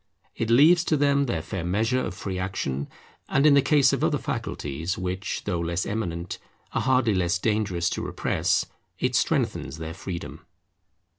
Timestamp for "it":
0.35-0.49, 8.97-9.13